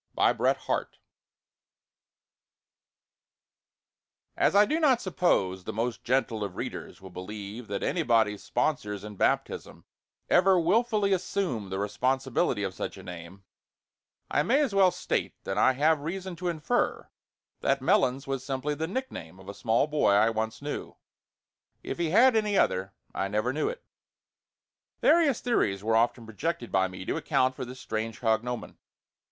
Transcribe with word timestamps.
BRET 0.15 0.37
HARTE 0.57 0.97
MELONS 0.97 0.99
As 4.35 4.55
I 4.55 4.65
do 4.65 4.79
not 4.79 4.99
suppose 4.99 5.63
the 5.65 5.73
most 5.73 6.03
gentle 6.03 6.43
of 6.43 6.55
readers 6.55 7.01
will 7.01 7.11
believe 7.11 7.67
that 7.67 7.83
anybody's 7.83 8.43
sponsors 8.43 9.03
in 9.03 9.15
baptism 9.15 9.85
ever 10.27 10.59
wilfully 10.59 11.13
assumed 11.13 11.71
the 11.71 11.77
responsibility 11.77 12.63
of 12.63 12.73
such 12.73 12.97
a 12.97 13.03
name, 13.03 13.43
I 14.31 14.41
may 14.41 14.61
as 14.61 14.73
well 14.73 14.89
state 14.89 15.35
that 15.43 15.59
I 15.59 15.73
have 15.73 15.99
reason 16.01 16.35
to 16.37 16.47
infer 16.49 17.07
that 17.59 17.79
Melons 17.79 18.25
was 18.25 18.43
simply 18.43 18.73
the 18.73 18.87
nickname 18.87 19.39
of 19.39 19.47
a 19.47 19.53
small 19.53 19.85
boy 19.85 20.13
I 20.13 20.31
once 20.31 20.63
knew. 20.63 20.95
If 21.83 21.99
he 21.99 22.09
had 22.09 22.35
any 22.35 22.57
other, 22.57 22.95
I 23.13 23.27
never 23.27 23.53
knew 23.53 23.69
it. 23.69 23.83
Various 25.01 25.41
theories 25.41 25.83
were 25.83 25.95
often 25.95 26.25
projected 26.25 26.71
by 26.71 26.87
me 26.87 27.05
to 27.05 27.17
account 27.17 27.53
for 27.53 27.65
this 27.65 27.79
strange 27.79 28.19
cognomen. 28.19 28.79